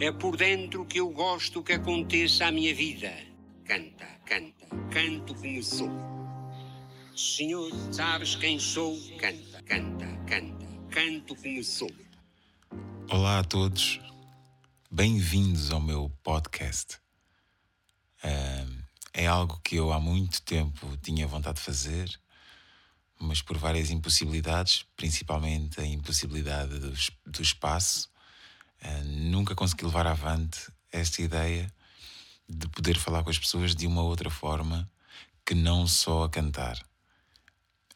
É 0.00 0.12
por 0.12 0.36
dentro 0.36 0.86
que 0.86 1.00
eu 1.00 1.10
gosto 1.10 1.60
que 1.60 1.72
aconteça 1.72 2.46
a 2.46 2.52
minha 2.52 2.72
vida. 2.72 3.12
Canta, 3.64 4.06
canta, 4.24 4.66
canto 4.92 5.34
como 5.34 5.60
sou. 5.60 5.90
Senhor, 7.16 7.68
sabes 7.92 8.36
quem 8.36 8.60
sou? 8.60 8.96
Canta, 9.18 9.60
canta, 9.64 10.06
canta, 10.24 10.66
canto 10.88 11.34
como 11.34 11.64
sou. 11.64 11.90
Olá 13.10 13.40
a 13.40 13.44
todos, 13.44 14.00
bem-vindos 14.88 15.72
ao 15.72 15.80
meu 15.80 16.08
podcast. 16.22 17.00
É 19.12 19.26
algo 19.26 19.60
que 19.64 19.74
eu 19.74 19.92
há 19.92 19.98
muito 19.98 20.40
tempo 20.42 20.96
tinha 20.98 21.26
vontade 21.26 21.56
de 21.56 21.64
fazer, 21.64 22.08
mas 23.18 23.42
por 23.42 23.58
várias 23.58 23.90
impossibilidades, 23.90 24.86
principalmente 24.96 25.80
a 25.80 25.84
impossibilidade 25.84 26.78
do, 26.78 26.92
do 27.26 27.42
espaço, 27.42 28.08
nunca 29.04 29.54
consegui 29.54 29.84
levar 29.84 30.06
avante 30.06 30.70
esta 30.90 31.22
ideia 31.22 31.72
de 32.48 32.68
poder 32.68 32.98
falar 32.98 33.22
com 33.22 33.30
as 33.30 33.38
pessoas 33.38 33.74
de 33.74 33.86
uma 33.86 34.02
outra 34.02 34.30
forma 34.30 34.90
que 35.44 35.54
não 35.54 35.86
só 35.86 36.24
a 36.24 36.30
cantar. 36.30 36.78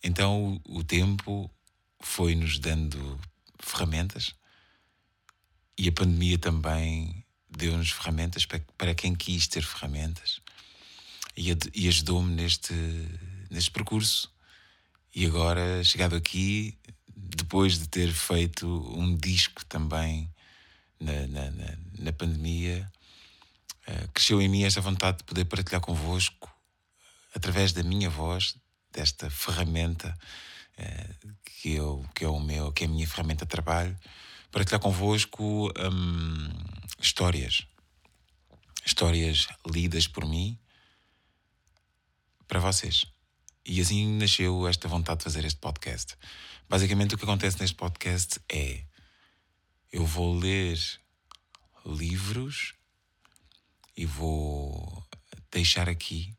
Então 0.03 0.61
o, 0.65 0.83
tempo 0.83 1.51
foi-nos 2.01 2.59
dando 2.59 3.19
ferramentas 3.59 4.35
e 5.79 5.89
a 5.89 5.93
pandemia 5.93 6.39
também 6.39 7.25
deu-nos 7.49 7.91
ferramentas 7.91 8.47
para, 8.77 8.95
quem 8.95 9.15
quis 9.15 9.47
ter 9.47 9.63
ferramentas 9.63 10.41
e, 11.37 11.57
e 11.75 11.89
ajudou-me 11.89 12.35
neste, 12.35 12.75
neste 13.51 13.71
percurso. 13.71 14.31
E 15.15 15.27
agora, 15.27 15.85
chegado 15.85 16.17
aqui, 16.17 16.79
depois 17.15 17.79
de 17.79 17.87
ter 17.87 18.13
feito 18.13 18.67
um 18.97 19.17
disco 19.17 19.65
também 19.67 20.31
na, 21.01 21.27
na, 21.27 21.51
na, 21.51 21.79
na 21.99 22.13
pandemia, 22.13 22.91
uh, 23.89 24.09
cresceu 24.13 24.41
em 24.41 24.49
mim 24.49 24.65
esta 24.65 24.81
vontade 24.81 25.19
de 25.19 25.25
poder 25.25 25.45
partilhar 25.45 25.81
convosco, 25.81 26.51
através 27.35 27.73
da 27.73 27.83
minha 27.83 28.11
voz, 28.11 28.57
desta 28.93 29.31
ferramenta 29.31 30.17
uh, 30.79 31.33
que, 31.45 31.73
eu, 31.73 32.05
que, 32.15 32.25
é 32.25 32.29
o 32.29 32.41
meu, 32.41 32.73
que 32.73 32.85
é 32.85 32.87
a 32.87 32.91
minha 32.91 33.07
ferramenta 33.07 33.45
de 33.45 33.51
trabalho, 33.51 33.97
partilhar 34.51 34.81
convosco 34.81 35.73
um, 35.79 36.49
histórias. 37.01 37.67
Histórias 38.85 39.47
lidas 39.67 40.07
por 40.07 40.27
mim 40.27 40.59
para 42.47 42.61
vocês. 42.61 43.07
E 43.65 43.81
assim 43.81 44.19
nasceu 44.19 44.67
esta 44.67 44.89
vontade 44.89 45.19
de 45.19 45.25
fazer 45.25 45.45
este 45.45 45.59
podcast. 45.59 46.17
Basicamente, 46.69 47.15
o 47.15 47.19
que 47.19 47.25
acontece 47.25 47.61
neste 47.61 47.77
podcast 47.77 48.41
é 48.49 48.85
eu 49.93 50.07
vou 50.07 50.35
ler 50.35 50.79
livros 51.85 52.75
e 53.95 54.07
vou 54.07 55.07
deixar 55.51 55.87
aqui 55.87 56.35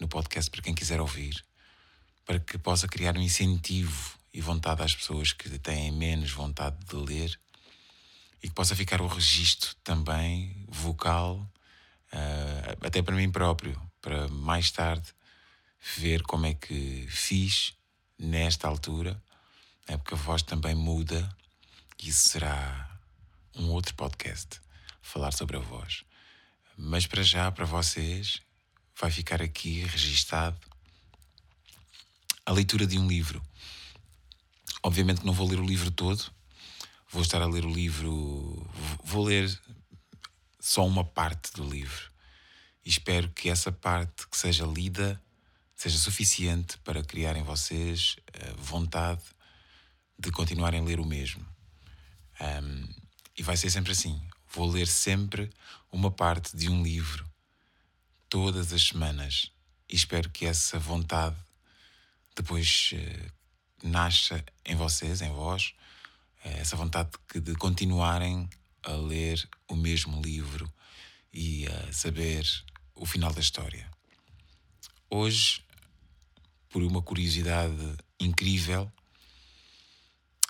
no 0.00 0.08
podcast 0.08 0.50
para 0.50 0.62
quem 0.62 0.74
quiser 0.74 1.00
ouvir, 1.00 1.44
para 2.26 2.40
que 2.40 2.58
possa 2.58 2.88
criar 2.88 3.16
um 3.16 3.22
incentivo 3.22 4.18
e 4.34 4.40
vontade 4.40 4.82
às 4.82 4.96
pessoas 4.96 5.32
que 5.32 5.58
têm 5.60 5.92
menos 5.92 6.32
vontade 6.32 6.76
de 6.86 6.96
ler 6.96 7.38
e 8.42 8.48
que 8.48 8.54
possa 8.54 8.74
ficar 8.74 9.00
o 9.00 9.06
registro 9.06 9.74
também 9.84 10.66
vocal, 10.68 11.48
uh, 12.12 12.86
até 12.86 13.00
para 13.00 13.14
mim 13.14 13.30
próprio, 13.30 13.80
para 14.00 14.26
mais 14.28 14.72
tarde 14.72 15.14
ver 15.96 16.22
como 16.24 16.46
é 16.46 16.54
que 16.54 17.06
fiz 17.08 17.74
nesta 18.18 18.66
altura, 18.66 19.22
é 19.86 19.96
porque 19.96 20.14
a 20.14 20.16
voz 20.16 20.42
também 20.42 20.74
muda 20.74 21.28
isso 22.06 22.28
será 22.28 23.00
um 23.56 23.70
outro 23.70 23.94
podcast, 23.94 24.60
falar 25.02 25.32
sobre 25.32 25.56
a 25.56 25.60
voz. 25.60 26.04
Mas 26.76 27.06
para 27.06 27.22
já, 27.22 27.50
para 27.50 27.64
vocês, 27.64 28.40
vai 28.98 29.10
ficar 29.10 29.42
aqui 29.42 29.80
registado 29.80 30.58
a 32.46 32.52
leitura 32.52 32.86
de 32.86 32.98
um 32.98 33.08
livro. 33.08 33.42
Obviamente 34.82 35.20
que 35.20 35.26
não 35.26 35.32
vou 35.32 35.48
ler 35.48 35.58
o 35.58 35.66
livro 35.66 35.90
todo, 35.90 36.32
vou 37.10 37.22
estar 37.22 37.42
a 37.42 37.46
ler 37.46 37.64
o 37.64 37.72
livro, 37.72 38.70
vou 39.02 39.24
ler 39.24 39.60
só 40.60 40.86
uma 40.86 41.04
parte 41.04 41.52
do 41.52 41.68
livro. 41.68 42.10
E 42.84 42.88
espero 42.88 43.28
que 43.30 43.50
essa 43.50 43.72
parte 43.72 44.26
que 44.28 44.36
seja 44.36 44.64
lida 44.64 45.20
seja 45.74 45.98
suficiente 45.98 46.78
para 46.78 47.04
criar 47.04 47.36
em 47.36 47.42
vocês 47.42 48.16
a 48.34 48.54
vontade 48.60 49.22
de 50.18 50.30
continuarem 50.30 50.80
a 50.80 50.84
ler 50.84 50.98
o 50.98 51.04
mesmo. 51.04 51.46
Um, 52.40 52.88
e 53.36 53.42
vai 53.42 53.56
ser 53.56 53.70
sempre 53.70 53.92
assim. 53.92 54.20
Vou 54.52 54.68
ler 54.68 54.86
sempre 54.86 55.50
uma 55.92 56.10
parte 56.10 56.56
de 56.56 56.68
um 56.68 56.82
livro, 56.82 57.28
todas 58.28 58.72
as 58.72 58.88
semanas. 58.88 59.52
E 59.88 59.96
espero 59.96 60.30
que 60.30 60.46
essa 60.46 60.78
vontade 60.78 61.36
depois 62.34 62.90
uh, 62.92 63.32
nasça 63.82 64.44
em 64.64 64.74
vocês, 64.76 65.20
em 65.20 65.30
vós, 65.30 65.74
uh, 66.44 66.48
essa 66.48 66.76
vontade 66.76 67.10
de, 67.32 67.40
de 67.40 67.54
continuarem 67.54 68.48
a 68.82 68.92
ler 68.92 69.48
o 69.68 69.76
mesmo 69.76 70.20
livro 70.22 70.72
e 71.32 71.66
a 71.66 71.92
saber 71.92 72.46
o 72.94 73.04
final 73.06 73.32
da 73.32 73.40
história. 73.40 73.88
Hoje, 75.10 75.62
por 76.68 76.82
uma 76.82 77.02
curiosidade 77.02 77.96
incrível, 78.20 78.90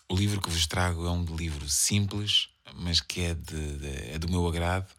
o 0.09 0.17
livro 0.17 0.41
que 0.41 0.49
vos 0.49 0.67
trago 0.67 1.07
é 1.07 1.11
um 1.11 1.25
livro 1.37 1.69
simples, 1.69 2.49
mas 2.75 3.01
que 3.01 3.21
é, 3.21 3.35
de, 3.35 3.79
de, 3.79 4.11
é 4.13 4.19
do 4.19 4.29
meu 4.29 4.47
agrado. 4.47 4.91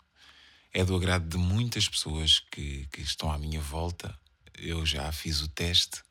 É 0.72 0.86
do 0.86 0.96
agrado 0.96 1.28
de 1.28 1.38
muitas 1.38 1.90
pessoas 1.90 2.40
que, 2.52 2.86
que 2.92 3.02
estão 3.02 3.32
à 3.32 3.38
minha 3.40 3.60
volta. 3.60 4.18
Eu 4.56 4.86
já 4.86 5.12
fiz 5.12 5.42
o 5.42 5.48
teste 5.48 6.04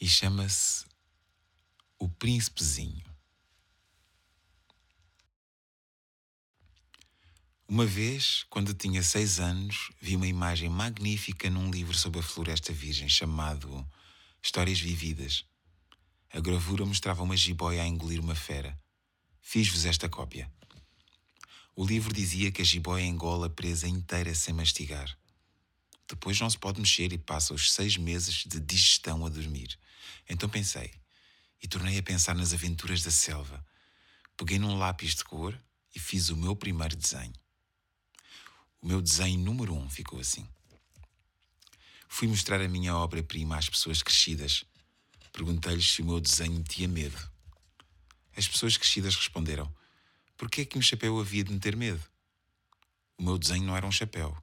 e 0.00 0.08
chama-se 0.08 0.84
O 1.98 2.08
Príncipezinho. 2.08 3.04
Uma 7.66 7.86
vez, 7.86 8.44
quando 8.48 8.74
tinha 8.74 9.02
seis 9.02 9.40
anos, 9.40 9.90
vi 10.00 10.14
uma 10.14 10.26
imagem 10.26 10.68
magnífica 10.68 11.50
num 11.50 11.70
livro 11.70 11.96
sobre 11.96 12.20
a 12.20 12.22
Floresta 12.22 12.72
Virgem 12.72 13.08
chamado 13.08 13.84
Histórias 14.40 14.78
Vividas. 14.78 15.44
A 16.34 16.40
gravura 16.40 16.86
mostrava 16.86 17.22
uma 17.22 17.36
jiboia 17.36 17.82
a 17.82 17.86
engolir 17.86 18.18
uma 18.18 18.34
fera. 18.34 18.80
Fiz-vos 19.42 19.84
esta 19.84 20.08
cópia. 20.08 20.50
O 21.76 21.84
livro 21.84 22.10
dizia 22.10 22.50
que 22.50 22.62
a 22.62 22.64
jiboia 22.64 23.04
engola 23.04 23.50
presa 23.50 23.86
inteira 23.86 24.34
sem 24.34 24.54
mastigar. 24.54 25.14
Depois 26.08 26.40
não 26.40 26.48
se 26.48 26.56
pode 26.56 26.80
mexer 26.80 27.12
e 27.12 27.18
passa 27.18 27.52
os 27.52 27.70
seis 27.70 27.98
meses 27.98 28.44
de 28.46 28.58
digestão 28.60 29.26
a 29.26 29.28
dormir. 29.28 29.78
Então 30.26 30.48
pensei, 30.48 30.90
e 31.62 31.68
tornei 31.68 31.98
a 31.98 32.02
pensar 32.02 32.34
nas 32.34 32.54
aventuras 32.54 33.02
da 33.02 33.10
selva. 33.10 33.62
Peguei 34.34 34.58
num 34.58 34.78
lápis 34.78 35.14
de 35.14 35.24
cor 35.24 35.58
e 35.94 35.98
fiz 35.98 36.30
o 36.30 36.36
meu 36.36 36.56
primeiro 36.56 36.96
desenho. 36.96 37.34
O 38.80 38.86
meu 38.86 39.02
desenho 39.02 39.38
número 39.38 39.74
um 39.74 39.86
ficou 39.90 40.18
assim. 40.18 40.48
Fui 42.08 42.26
mostrar 42.26 42.62
a 42.62 42.68
minha 42.68 42.96
obra-prima 42.96 43.58
às 43.58 43.68
pessoas 43.68 44.02
crescidas 44.02 44.64
Perguntei-lhes 45.32 45.92
se 45.92 46.02
o 46.02 46.04
meu 46.04 46.20
desenho 46.20 46.62
tinha 46.62 46.86
medo. 46.86 47.18
As 48.36 48.46
pessoas 48.46 48.76
crescidas 48.76 49.16
responderam: 49.16 49.72
Por 50.36 50.50
que 50.50 50.60
é 50.60 50.64
que 50.64 50.78
um 50.78 50.82
chapéu 50.82 51.18
havia 51.18 51.42
de 51.42 51.52
me 51.52 51.58
ter 51.58 51.74
medo? 51.74 52.02
O 53.16 53.22
meu 53.22 53.38
desenho 53.38 53.64
não 53.64 53.76
era 53.76 53.86
um 53.86 53.92
chapéu. 53.92 54.36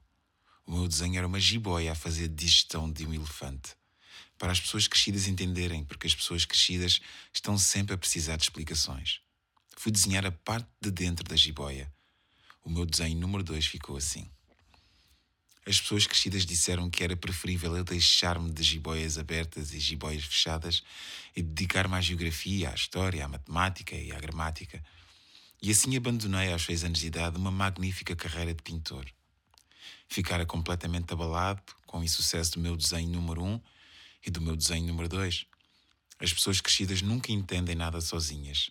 O 0.66 0.72
meu 0.72 0.88
desenho 0.88 1.16
era 1.16 1.26
uma 1.26 1.40
jiboia 1.40 1.92
a 1.92 1.94
fazer 1.94 2.28
digestão 2.28 2.90
de 2.90 3.06
um 3.06 3.14
elefante. 3.14 3.76
Para 4.38 4.52
as 4.52 4.60
pessoas 4.60 4.88
crescidas 4.88 5.26
entenderem, 5.26 5.84
porque 5.84 6.06
as 6.06 6.14
pessoas 6.14 6.44
crescidas 6.44 7.00
estão 7.32 7.58
sempre 7.58 7.94
a 7.94 7.98
precisar 7.98 8.36
de 8.36 8.44
explicações. 8.44 9.20
Fui 9.76 9.92
desenhar 9.92 10.24
a 10.24 10.32
parte 10.32 10.68
de 10.80 10.90
dentro 10.90 11.24
da 11.24 11.36
jiboia. 11.36 11.92
O 12.64 12.70
meu 12.70 12.84
desenho 12.84 13.18
número 13.18 13.42
2 13.42 13.66
ficou 13.66 13.96
assim. 13.96 14.30
As 15.66 15.78
pessoas 15.78 16.06
crescidas 16.06 16.46
disseram 16.46 16.88
que 16.88 17.04
era 17.04 17.14
preferível 17.14 17.76
eu 17.76 17.84
deixar-me 17.84 18.50
de 18.50 18.62
jiboias 18.62 19.18
abertas 19.18 19.74
e 19.74 19.78
jiboias 19.78 20.24
fechadas 20.24 20.82
e 21.36 21.42
dedicar-me 21.42 21.94
à 21.94 22.00
geografia, 22.00 22.70
à 22.70 22.74
história, 22.74 23.24
à 23.24 23.28
matemática 23.28 23.94
e 23.94 24.10
à 24.10 24.18
gramática. 24.18 24.82
E 25.62 25.70
assim 25.70 25.94
abandonei 25.96 26.50
aos 26.50 26.62
seis 26.62 26.82
anos 26.82 27.00
de 27.00 27.08
idade 27.08 27.36
uma 27.36 27.50
magnífica 27.50 28.16
carreira 28.16 28.54
de 28.54 28.62
pintor. 28.62 29.06
Ficara 30.08 30.46
completamente 30.46 31.12
abalado 31.12 31.62
com 31.86 32.00
o 32.00 32.04
insucesso 32.04 32.52
do 32.52 32.60
meu 32.60 32.74
desenho 32.74 33.10
número 33.10 33.44
um 33.44 33.60
e 34.26 34.30
do 34.30 34.40
meu 34.40 34.56
desenho 34.56 34.86
número 34.86 35.08
dois. 35.08 35.44
As 36.18 36.32
pessoas 36.32 36.60
crescidas 36.60 37.02
nunca 37.02 37.30
entendem 37.32 37.74
nada 37.74 38.00
sozinhas. 38.00 38.70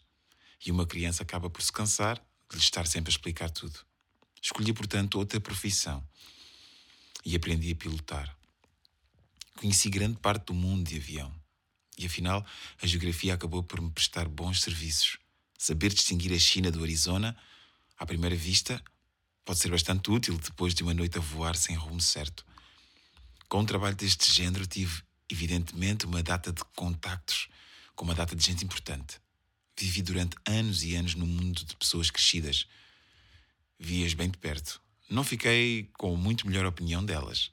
E 0.66 0.72
uma 0.72 0.88
criança 0.88 1.22
acaba 1.22 1.50
por 1.50 1.62
se 1.62 1.72
cansar 1.72 2.18
de 2.50 2.58
lhe 2.58 2.64
estar 2.64 2.88
sempre 2.88 3.10
a 3.10 3.14
explicar 3.14 3.52
tudo. 3.52 3.80
Escolhi, 4.42 4.74
portanto, 4.74 5.20
outra 5.20 5.40
profissão 5.40 6.04
e 7.26 7.36
aprendi 7.36 7.72
a 7.72 7.76
pilotar. 7.76 8.36
Conheci 9.56 9.90
grande 9.90 10.18
parte 10.20 10.46
do 10.46 10.54
mundo 10.54 10.88
de 10.88 10.96
avião 10.96 11.34
e 12.00 12.06
afinal 12.06 12.46
a 12.82 12.88
geografia 12.88 13.34
acabou 13.34 13.62
por 13.62 13.82
me 13.82 13.92
prestar 13.92 14.28
bons 14.28 14.62
serviços. 14.62 15.18
Saber 15.58 15.94
distinguir 15.94 16.34
a 16.34 16.40
China 16.40 16.72
do 16.72 16.82
Arizona, 16.82 17.36
à 17.98 18.06
primeira 18.06 18.36
vista, 18.36 18.82
pode 19.44 19.60
ser 19.60 19.70
bastante 19.70 20.10
útil 20.10 20.38
depois 20.38 20.74
de 20.74 20.82
uma 20.82 20.94
noite 20.94 21.18
a 21.18 21.22
voar 21.22 21.58
sem 21.58 21.76
rumo 21.76 22.00
certo. 22.00 22.46
Com 23.50 23.60
um 23.60 23.66
trabalho 23.66 23.96
deste 23.96 24.32
género, 24.32 24.66
tive, 24.66 25.04
evidentemente, 25.30 26.06
uma 26.06 26.24
data 26.24 26.54
de 26.54 26.64
contactos 26.76 27.50
com 27.96 28.06
uma 28.06 28.16
data 28.16 28.34
de 28.34 28.46
gente 28.46 28.64
importante. 28.64 29.20
Vivi 29.78 30.02
durante 30.02 30.38
anos 30.46 30.84
e 30.84 30.96
anos 30.96 31.16
no 31.16 31.28
mundo 31.28 31.66
de 31.66 31.76
pessoas 31.76 32.10
crescidas. 32.10 32.66
Vi-as 33.78 34.14
bem 34.14 34.30
de 34.30 34.38
perto. 34.38 34.82
Não 35.10 35.24
fiquei 35.24 35.90
com 35.98 36.16
muito 36.16 36.46
melhor 36.46 36.68
opinião 36.68 37.04
delas. 37.04 37.52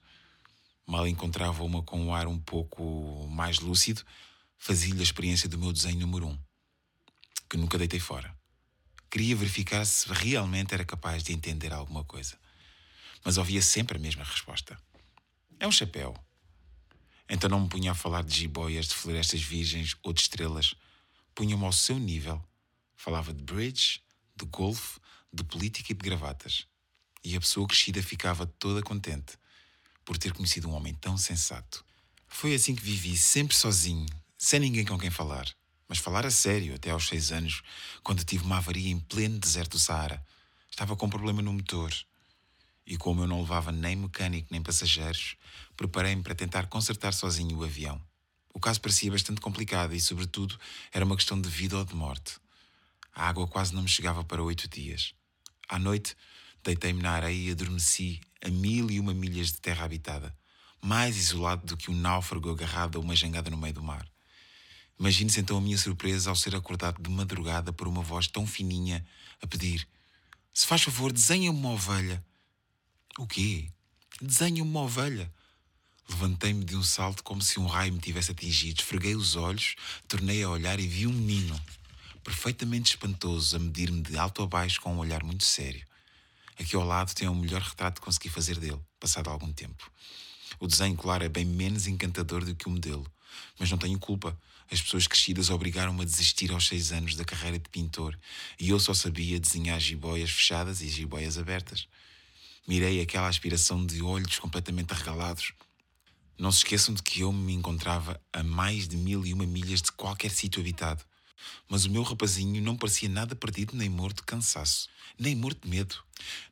Mal 0.87 1.08
encontrava 1.08 1.64
uma 1.64 1.82
com 1.82 1.99
um 1.99 2.14
ar 2.14 2.26
um 2.26 2.38
pouco 2.38 3.26
mais 3.29 3.61
lúcido, 3.61 4.05
fazia-lhe 4.58 5.00
a 5.00 5.03
experiência 5.03 5.49
do 5.49 5.56
meu 5.56 5.73
desenho 5.73 6.00
número 6.00 6.26
um, 6.26 6.38
que 7.49 7.56
nunca 7.56 7.79
deitei 7.79 7.99
fora. 7.99 8.37
Queria 9.11 9.35
verificar 9.35 9.87
se 9.87 10.06
realmente 10.12 10.75
era 10.75 10.85
capaz 10.85 11.23
de 11.23 11.32
entender 11.32 11.73
alguma 11.73 12.05
coisa. 12.05 12.38
Mas 13.25 13.38
ouvia 13.38 13.62
sempre 13.62 13.97
a 13.97 14.00
mesma 14.00 14.23
resposta. 14.23 14.79
É 15.59 15.67
um 15.67 15.73
chapéu. 15.73 16.14
Então 17.26 17.49
não 17.49 17.61
me 17.61 17.69
punha 17.70 17.93
a 17.93 17.94
falar 17.94 18.23
de 18.23 18.37
jiboias, 18.37 18.88
de 18.88 18.94
florestas 18.94 19.41
virgens 19.41 19.97
ou 20.02 20.12
de 20.12 20.20
estrelas. 20.20 20.75
Punha-me 21.35 21.64
ao 21.64 21.73
seu 21.73 21.99
nível. 21.99 22.44
Falava 22.94 23.32
de 23.32 23.43
bridge, 23.43 24.02
de 24.37 24.44
golfe, 24.44 25.00
de 25.32 25.43
política 25.43 25.93
e 25.93 25.94
de 25.94 26.05
gravatas. 26.05 26.67
E 27.26 27.34
a 27.34 27.40
pessoa 27.40 27.67
crescida 27.67 28.00
ficava 28.00 28.46
toda 28.46 28.81
contente 28.84 29.37
por 30.05 30.17
ter 30.17 30.32
conhecido 30.32 30.69
um 30.69 30.75
homem 30.75 30.94
tão 30.94 31.19
sensato. 31.19 31.84
Foi 32.28 32.55
assim 32.55 32.73
que 32.73 32.84
vivi, 32.84 33.17
sempre 33.17 33.56
sozinho, 33.56 34.06
sem 34.38 34.61
ninguém 34.61 34.84
com 34.84 34.96
quem 34.96 35.11
falar. 35.11 35.44
Mas 35.88 35.99
falar 35.99 36.25
a 36.25 36.31
sério, 36.31 36.76
até 36.76 36.90
aos 36.90 37.08
seis 37.08 37.32
anos, 37.32 37.62
quando 38.05 38.23
tive 38.23 38.44
uma 38.44 38.58
avaria 38.58 38.93
em 38.93 39.00
pleno 39.00 39.40
deserto 39.40 39.73
do 39.73 39.78
Saara. 39.81 40.25
Estava 40.70 40.94
com 40.94 41.06
um 41.06 41.11
problema 41.11 41.43
no 41.43 41.52
motor 41.52 41.93
e 42.87 42.96
como 42.96 43.25
eu 43.25 43.26
não 43.26 43.40
levava 43.40 43.73
nem 43.73 43.96
mecânico 43.96 44.46
nem 44.52 44.62
passageiros, 44.62 45.34
preparei-me 45.76 46.23
para 46.23 46.37
tentar 46.37 46.69
consertar 46.69 47.12
sozinho 47.12 47.58
o 47.58 47.64
avião. 47.64 48.00
O 48.55 48.61
caso 48.61 48.81
parecia 48.81 49.11
bastante 49.11 49.40
complicado 49.40 49.93
e, 49.93 50.00
sobretudo, 50.00 50.56
era 50.93 51.05
uma 51.05 51.17
questão 51.17 51.40
de 51.40 51.49
vida 51.49 51.76
ou 51.76 51.84
de 51.84 51.96
morte. 51.96 52.38
A 53.12 53.28
água 53.28 53.49
quase 53.49 53.75
não 53.75 53.82
me 53.82 53.88
chegava 53.88 54.23
para 54.23 54.44
oito 54.44 54.69
dias. 54.69 55.12
À 55.69 55.76
noite, 55.76 56.17
deitei-me 56.62 57.03
na 57.03 57.12
areia 57.12 57.49
e 57.49 57.50
adormeci 57.50 58.20
a 58.44 58.49
mil 58.49 58.91
e 58.91 59.00
uma 59.00 59.14
milhas 59.14 59.49
de 59.49 59.61
terra 59.61 59.85
habitada, 59.85 60.37
mais 60.81 61.17
isolado 61.17 61.67
do 61.67 61.76
que 61.76 61.91
um 61.91 61.94
náufrago 61.94 62.50
agarrado 62.50 62.99
a 62.99 63.00
uma 63.00 63.17
jangada 63.17 63.50
no 63.50 63.56
meio 63.56 63.75
do 63.75 63.82
mar. 63.82 64.06
Imagine-se 64.99 65.41
então 65.41 65.58
a 65.58 65.61
minha 65.61 65.76
surpresa 65.76 66.31
ao 66.31 66.37
ser 66.37 66.55
acordado 66.55 67.03
de 67.03 67.11
madrugada 67.11 67.73
por 67.73 67.87
uma 67.87 68.03
voz 68.03 68.26
tão 68.26 68.47
fininha 68.47 69.05
a 69.43 69.47
pedir: 69.47 69.87
Se 70.55 70.67
faz 70.67 70.82
favor, 70.82 71.12
desenha-me 71.12 71.58
uma 71.58 71.70
ovelha. 71.70 72.25
O 73.19 73.26
quê? 73.26 73.70
Desenha 74.20 74.62
uma 74.62 74.81
ovelha. 74.81 75.32
Levantei-me 76.09 76.64
de 76.64 76.76
um 76.76 76.82
salto 76.82 77.23
como 77.23 77.43
se 77.43 77.59
um 77.59 77.67
raio 77.67 77.93
me 77.93 77.99
tivesse 77.99 78.31
atingido, 78.31 78.81
esfreguei 78.81 79.17
os 79.17 79.35
olhos, 79.35 79.75
tornei 80.06 80.43
a 80.43 80.49
olhar 80.49 80.79
e 80.79 80.87
vi 80.87 81.06
um 81.06 81.12
menino, 81.12 81.61
perfeitamente 82.23 82.91
espantoso, 82.91 83.56
a 83.56 83.59
medir-me 83.59 84.00
de 84.02 84.17
alto 84.17 84.43
a 84.43 84.47
baixo 84.47 84.81
com 84.81 84.94
um 84.94 84.99
olhar 84.99 85.25
muito 85.25 85.44
sério. 85.44 85.85
Aqui 86.58 86.75
ao 86.75 86.85
lado 86.85 87.14
tem 87.14 87.29
o 87.29 87.35
melhor 87.35 87.61
retrato 87.61 88.00
que 88.00 88.05
consegui 88.05 88.31
fazer 88.31 88.58
dele, 88.58 88.81
passado 88.99 89.29
algum 89.29 89.53
tempo. 89.53 89.91
O 90.58 90.67
desenho, 90.67 90.97
claro, 90.97 91.25
é 91.25 91.29
bem 91.29 91.44
menos 91.44 91.87
encantador 91.87 92.44
do 92.44 92.55
que 92.55 92.67
o 92.67 92.70
modelo, 92.70 93.06
mas 93.58 93.70
não 93.70 93.76
tenho 93.76 93.99
culpa. 93.99 94.38
As 94.70 94.81
pessoas 94.81 95.06
crescidas 95.06 95.50
obrigaram-me 95.50 96.03
a 96.03 96.05
desistir 96.05 96.50
aos 96.50 96.67
seis 96.67 96.93
anos 96.93 97.14
da 97.14 97.25
carreira 97.25 97.58
de 97.58 97.69
pintor 97.69 98.19
e 98.58 98.70
eu 98.70 98.81
só 98.81 98.94
sabia 98.94 99.38
desenhar 99.38 99.79
jiboias 99.79 100.31
fechadas 100.31 100.81
e 100.81 100.88
jiboias 100.88 101.38
abertas. 101.38 101.87
Mirei 102.67 103.00
aquela 103.00 103.29
aspiração 103.29 103.85
de 103.85 104.02
olhos 104.02 104.38
completamente 104.38 104.93
arregalados. 104.93 105.52
Não 106.38 106.50
se 106.50 106.59
esqueçam 106.59 106.94
de 106.94 107.02
que 107.02 107.20
eu 107.20 107.32
me 107.32 107.52
encontrava 107.52 108.20
a 108.32 108.43
mais 108.43 108.88
de 108.88 108.97
mil 108.97 109.25
e 109.25 109.32
uma 109.32 109.47
milhas 109.47 109.82
de 109.82 109.93
qualquer 109.93 110.31
sítio 110.31 110.61
habitado. 110.61 111.05
Mas 111.69 111.85
o 111.85 111.91
meu 111.91 112.03
rapazinho 112.03 112.62
não 112.62 112.77
parecia 112.77 113.09
nada 113.09 113.35
perdido 113.35 113.77
nem 113.77 113.88
morto 113.88 114.17
de 114.19 114.23
cansaço, 114.23 114.88
nem 115.19 115.35
morto 115.35 115.62
de 115.62 115.69
medo. 115.69 116.03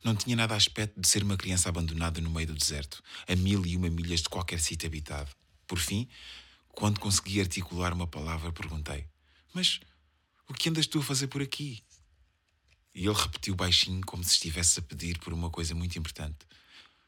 Não 0.03 0.15
tinha 0.15 0.35
nada 0.35 0.55
aspecto 0.55 0.99
de 0.99 1.07
ser 1.07 1.23
uma 1.23 1.37
criança 1.37 1.69
abandonada 1.69 2.21
no 2.21 2.29
meio 2.29 2.47
do 2.47 2.53
deserto, 2.55 3.03
a 3.27 3.35
mil 3.35 3.65
e 3.65 3.75
uma 3.75 3.89
milhas 3.89 4.21
de 4.21 4.29
qualquer 4.29 4.59
sítio 4.59 4.87
habitado. 4.87 5.31
Por 5.67 5.79
fim, 5.79 6.07
quando 6.69 6.99
consegui 6.99 7.39
articular 7.39 7.93
uma 7.93 8.07
palavra, 8.07 8.51
perguntei: 8.51 9.05
Mas 9.53 9.79
o 10.47 10.53
que 10.53 10.69
andas 10.69 10.87
tu 10.87 10.99
a 10.99 11.03
fazer 11.03 11.27
por 11.27 11.41
aqui? 11.41 11.83
E 12.93 13.05
ele 13.05 13.13
repetiu 13.13 13.55
baixinho, 13.55 14.01
como 14.05 14.23
se 14.23 14.31
estivesse 14.31 14.79
a 14.79 14.83
pedir 14.83 15.19
por 15.19 15.33
uma 15.33 15.49
coisa 15.49 15.73
muito 15.73 15.97
importante: 15.97 16.37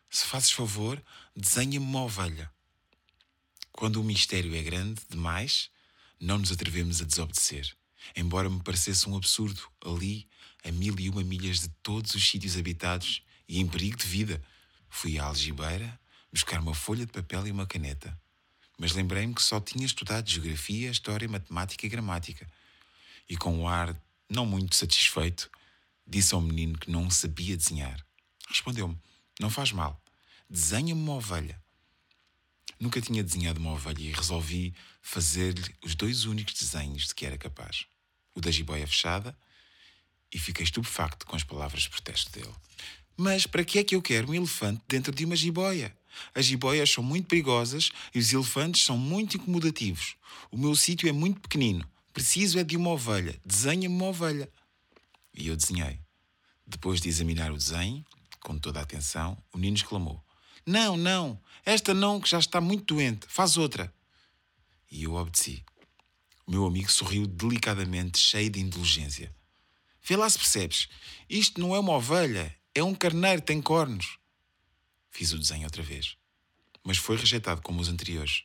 Se 0.10 0.26
fazes 0.26 0.52
favor, 0.52 1.02
desenha-me 1.36 1.86
uma 1.86 2.04
ovelha. 2.04 2.52
Quando 3.72 4.02
o 4.02 4.04
mistério 4.04 4.56
é 4.56 4.62
grande 4.64 5.02
demais, 5.10 5.70
não 6.20 6.38
nos 6.38 6.52
atrevemos 6.52 7.02
a 7.02 7.06
desobedecer. 7.06 7.76
Embora 8.16 8.50
me 8.50 8.62
parecesse 8.62 9.10
um 9.10 9.16
absurdo, 9.16 9.62
ali, 9.86 10.28
a 10.64 10.72
mil 10.72 11.00
e 11.00 11.10
uma 11.10 11.24
milhas 11.24 11.60
de 11.60 11.70
todos 11.84 12.16
os 12.16 12.28
sítios 12.28 12.58
habitados 12.58 13.22
e 13.48 13.60
em 13.60 13.68
perigo 13.68 13.98
de 13.98 14.08
vida, 14.08 14.42
fui 14.90 15.20
à 15.20 15.26
algibeira 15.26 16.00
buscar 16.32 16.60
uma 16.60 16.74
folha 16.74 17.06
de 17.06 17.12
papel 17.12 17.48
e 17.48 17.52
uma 17.52 17.66
caneta. 17.66 18.18
Mas 18.78 18.92
lembrei-me 18.92 19.34
que 19.34 19.42
só 19.42 19.60
tinha 19.60 19.86
estudado 19.86 20.30
geografia, 20.30 20.92
história, 20.92 21.28
matemática 21.28 21.86
e 21.86 21.90
gramática. 21.90 22.48
E 23.30 23.36
com 23.36 23.58
um 23.58 23.68
ar 23.68 23.96
não 24.30 24.46
muito 24.46 24.76
satisfeito, 24.76 25.50
Disse 26.10 26.34
ao 26.34 26.42
menino 26.42 26.78
que 26.78 26.90
não 26.90 27.10
sabia 27.10 27.58
desenhar. 27.58 28.00
Respondeu-me: 28.48 28.98
Não 29.42 29.50
faz 29.50 29.74
mal. 29.74 30.02
Desenha-me 30.50 31.02
uma 31.02 31.16
ovelha. 31.16 31.62
Nunca 32.80 33.02
tinha 33.02 33.24
desenhado 33.24 33.60
uma 33.60 33.74
ovelha 33.74 34.02
e 34.02 34.12
resolvi 34.12 34.74
fazer-lhe 35.02 35.76
os 35.84 35.96
dois 35.96 36.26
únicos 36.26 36.54
desenhos 36.54 37.08
de 37.08 37.16
que 37.16 37.26
era 37.26 37.38
capaz: 37.38 37.86
o 38.36 38.42
da 38.42 38.52
jiboia 38.52 38.88
fechada, 38.88 39.38
e 40.34 40.38
fiquei 40.38 40.64
estupefacto 40.64 41.26
com 41.26 41.36
as 41.36 41.44
palavras 41.44 41.84
de 41.84 41.90
protesto 41.90 42.32
dele. 42.32 42.54
Mas 43.16 43.48
para 43.48 43.66
que 43.66 43.80
é 43.80 43.84
que 43.84 43.96
eu 43.96 44.02
quero 44.02 44.30
um 44.30 44.34
elefante 44.34 44.84
dentro 44.88 45.14
de 45.14 45.26
uma 45.26 45.36
jiboia? 45.36 45.96
As 46.36 46.46
jiboias 46.46 46.92
são 46.92 47.04
muito 47.04 47.28
perigosas 47.28 47.92
e 48.14 48.20
os 48.20 48.32
elefantes 48.32 48.84
são 48.84 48.98
muito 48.98 49.38
incomodativos. 49.38 50.16
O 50.52 50.58
meu 50.58 50.76
sítio 50.76 51.10
é 51.10 51.12
muito 51.12 51.42
pequenino. 51.42 51.88
Preciso 52.14 52.60
é 52.60 52.64
de 52.64 52.78
uma 52.78 52.92
ovelha. 52.92 53.40
Desenha-me 53.46 53.96
uma 53.96 54.08
ovelha. 54.08 54.50
E 55.34 55.48
eu 55.48 55.56
desenhei. 55.56 56.00
Depois 56.66 57.00
de 57.00 57.10
examinar 57.10 57.52
o 57.52 57.58
desenho, 57.58 58.06
com 58.42 58.58
toda 58.58 58.80
a 58.80 58.84
atenção, 58.84 59.38
o 59.54 59.58
menino 59.58 59.78
exclamou: 59.78 60.24
Não, 60.68 60.98
não, 60.98 61.42
esta 61.66 61.94
não, 61.94 62.20
que 62.20 62.30
já 62.30 62.40
está 62.40 62.60
muito 62.60 62.94
doente, 62.94 63.26
faz 63.30 63.56
outra. 63.56 63.94
E 64.92 65.04
eu 65.04 65.14
obedeci. 65.14 65.64
O 66.46 66.52
meu 66.52 66.66
amigo 66.66 66.92
sorriu 66.92 67.26
delicadamente, 67.26 68.20
cheio 68.20 68.50
de 68.50 68.60
indulgência. 68.60 69.34
Vê 70.04 70.18
lá 70.18 70.30
se 70.30 70.38
percebes. 70.38 70.90
Isto 71.30 71.62
não 71.62 71.74
é 71.74 71.80
uma 71.80 71.94
ovelha, 71.94 72.54
é 72.76 72.84
um 72.84 72.94
carneiro, 72.94 73.42
tem 73.42 73.62
cornos. 73.62 74.18
Fiz 75.10 75.32
o 75.32 75.40
desenho 75.40 75.64
outra 75.64 75.82
vez. 75.82 76.18
Mas 76.84 76.98
foi 76.98 77.16
rejeitado 77.16 77.62
como 77.62 77.80
os 77.80 77.88
anteriores. 77.88 78.44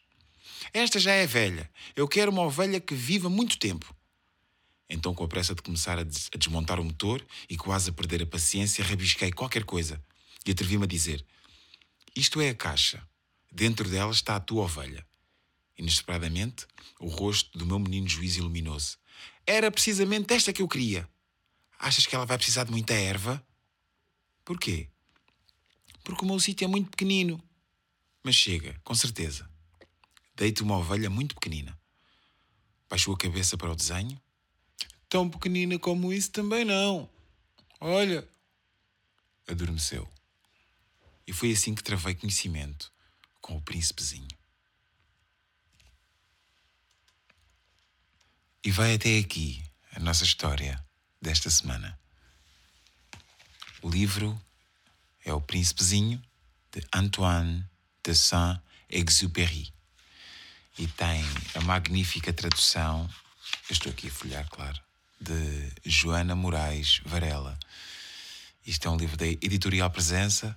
Esta 0.73 1.00
já 1.00 1.11
é 1.11 1.26
velha. 1.26 1.69
Eu 1.97 2.07
quero 2.07 2.31
uma 2.31 2.43
ovelha 2.43 2.81
que 2.81 2.95
viva 2.95 3.29
muito 3.29 3.59
tempo. 3.59 3.93
Então, 4.88 5.12
com 5.12 5.25
a 5.25 5.29
pressa 5.29 5.57
de 5.57 5.62
começar 5.62 5.99
a, 5.99 6.05
des 6.05 6.31
a 6.33 6.38
desmontar 6.38 6.79
o 6.79 6.85
motor 6.85 7.25
e 7.50 7.57
quase 7.57 7.91
a 7.91 7.93
perder 7.93 8.23
a 8.23 8.26
paciência, 8.26 8.85
rabisquei 8.85 9.33
qualquer 9.33 9.64
coisa 9.64 10.00
e 10.47 10.52
atrevi-me 10.52 10.85
a 10.85 10.87
dizer: 10.87 11.25
Isto 12.14 12.40
é 12.40 12.50
a 12.50 12.54
caixa. 12.54 13.07
Dentro 13.50 13.88
dela 13.88 14.12
está 14.12 14.37
a 14.37 14.40
tua 14.40 14.64
ovelha. 14.64 15.07
Inesperadamente, 15.78 16.66
o 17.00 17.09
rosto 17.09 17.59
do 17.59 17.66
meu 17.66 17.78
menino 17.78 18.09
juiz 18.09 18.37
iluminou-se. 18.37 18.97
Era 19.47 19.71
precisamente 19.71 20.33
esta 20.33 20.52
que 20.52 20.62
eu 20.62 20.69
queria. 20.69 21.09
Achas 21.78 22.07
que 22.07 22.14
ela 22.14 22.26
vai 22.26 22.37
precisar 22.37 22.64
de 22.64 22.71
muita 22.71 22.95
erva? 22.95 23.45
Porquê? 24.45 24.88
Porque 26.04 26.25
o 26.25 26.28
meu 26.28 26.38
sítio 26.38 26.64
é 26.64 26.69
muito 26.69 26.90
pequenino. 26.90 27.42
Mas 28.23 28.37
chega, 28.37 28.81
com 28.85 28.95
certeza. 28.95 29.49
Dei-te 30.35 30.62
uma 30.62 30.78
ovelha 30.78 31.11
muito 31.11 31.35
pequenina. 31.35 31.78
Baixou 32.88 33.14
a 33.14 33.19
cabeça 33.19 33.57
para 33.57 33.73
o 33.73 33.76
desenho 33.76 34.21
Tão 35.12 35.28
pequenina 35.28 35.78
como 35.78 36.11
isso 36.11 36.31
também 36.31 36.64
não. 36.64 37.07
Olha. 37.78 38.26
Adormeceu. 39.47 40.09
E 41.33 41.35
foi 41.35 41.51
assim 41.51 41.75
que 41.75 41.83
travei 41.83 42.15
conhecimento 42.15 42.93
com 43.41 43.57
o 43.57 43.62
príncipezinho. 43.62 44.29
E 48.62 48.71
vai 48.71 48.97
até 48.97 49.17
aqui 49.17 49.65
a 49.93 50.01
nossa 50.01 50.25
história 50.25 50.79
desta 51.23 51.49
semana. 51.49 51.99
O 53.81 53.89
livro 53.89 54.39
é 55.25 55.33
O 55.33 55.41
Príncipezinho, 55.41 56.23
de 56.71 56.87
Antoine 56.93 57.65
de 58.05 58.15
Saint-Exupéry. 58.15 59.73
E 60.79 60.87
tem 60.87 61.25
a 61.55 61.62
magnífica 61.62 62.31
tradução, 62.31 63.09
eu 63.71 63.73
estou 63.73 63.91
aqui 63.91 64.09
a 64.09 64.12
folhear, 64.12 64.47
claro, 64.51 64.79
de 65.19 65.73
Joana 65.83 66.37
Moraes 66.37 67.01
Varela. 67.07 67.59
Isto 68.67 68.87
é 68.87 68.91
um 68.91 68.99
livro 68.99 69.17
da 69.17 69.27
Editorial 69.27 69.91
Presença. 69.91 70.55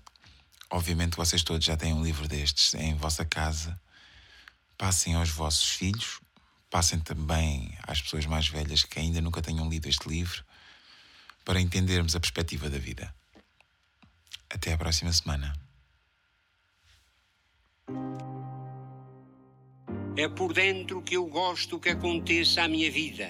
Obviamente 0.69 1.15
vocês 1.15 1.43
todos 1.43 1.65
já 1.65 1.77
têm 1.77 1.93
um 1.93 2.03
livro 2.03 2.27
destes 2.27 2.73
em 2.73 2.95
vossa 2.95 3.23
casa. 3.23 3.79
Passem 4.77 5.15
aos 5.15 5.29
vossos 5.29 5.69
filhos, 5.69 6.19
passem 6.69 6.99
também 6.99 7.77
às 7.83 8.01
pessoas 8.01 8.25
mais 8.25 8.47
velhas 8.47 8.83
que 8.83 8.99
ainda 8.99 9.21
nunca 9.21 9.41
tenham 9.41 9.69
lido 9.69 9.87
este 9.87 10.09
livro, 10.09 10.43
para 11.45 11.61
entendermos 11.61 12.15
a 12.15 12.19
perspectiva 12.19 12.69
da 12.69 12.77
vida. 12.77 13.13
Até 14.49 14.73
à 14.73 14.77
próxima 14.77 15.13
semana. 15.13 15.53
É 20.17 20.27
por 20.29 20.53
dentro 20.53 21.01
que 21.01 21.15
eu 21.17 21.27
gosto 21.27 21.79
que 21.79 21.89
aconteça 21.89 22.63
a 22.63 22.67
minha 22.67 22.89
vida. 22.89 23.29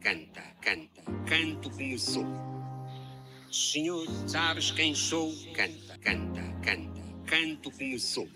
Canta, 0.00 0.42
canta, 0.60 1.02
canto 1.26 1.70
como 1.70 1.98
sou. 1.98 2.26
Senhor, 3.50 4.06
sabes 4.28 4.72
quem 4.72 4.94
sou? 4.94 5.32
Canta, 5.54 5.96
canta, 5.98 6.42
canta, 6.64 7.00
canto 7.26 7.70
como 7.70 7.98
sou. 7.98 8.28